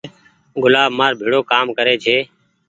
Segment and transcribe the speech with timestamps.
[0.63, 2.17] گلآب مآر ڀيڙو ڪآم ڪري ڇي۔